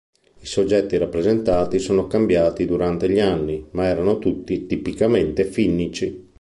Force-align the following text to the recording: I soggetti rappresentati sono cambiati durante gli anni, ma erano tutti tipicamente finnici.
I 0.39 0.47
soggetti 0.47 0.97
rappresentati 0.97 1.77
sono 1.77 2.07
cambiati 2.07 2.65
durante 2.65 3.07
gli 3.07 3.19
anni, 3.19 3.67
ma 3.73 3.85
erano 3.85 4.17
tutti 4.17 4.65
tipicamente 4.65 5.43
finnici. 5.43 6.27